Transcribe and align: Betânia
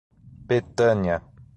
Betânia 0.47 1.21